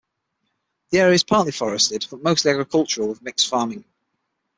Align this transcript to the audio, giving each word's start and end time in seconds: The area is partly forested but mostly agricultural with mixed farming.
The 0.89 0.99
area 0.99 1.13
is 1.13 1.23
partly 1.23 1.51
forested 1.51 2.07
but 2.09 2.23
mostly 2.23 2.49
agricultural 2.49 3.09
with 3.09 3.21
mixed 3.21 3.47
farming. 3.47 3.85